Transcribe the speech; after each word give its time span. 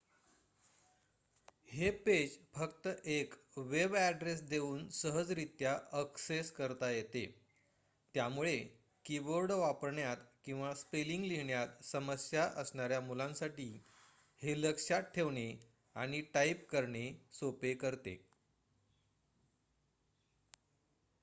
हे 1.71 1.89
पेज 2.05 2.37
फक्त 2.53 2.87
एक 3.07 3.33
वेबॲड्रेस 3.65 4.39
देऊन 4.43 4.87
सहजरीत्या 4.91 5.73
ॲक्सेस 5.93 6.49
करता 6.51 6.89
येते 6.91 7.23
त्यामुळे 8.15 8.55
कीबोर्ड 9.05 9.51
वापरण्यात 9.55 10.25
किंवा 10.45 10.73
स्पेलिंग 10.73 11.25
लिहिण्यात 11.25 11.83
समस्या 11.85 12.45
असणाऱ्या 12.55 12.99
मुलांसाठी 13.01 13.69
हे 14.41 14.59
लक्षात 14.61 15.13
ठेवणे 15.15 15.47
आणि 15.95 16.21
टाईप 16.33 16.67
करणे 16.69 17.07
सोपे 17.33 17.73
करते 17.75 18.15